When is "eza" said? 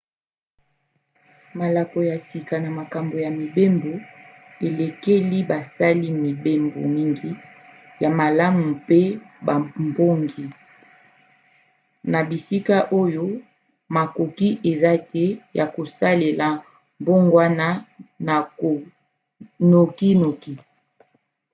14.71-14.91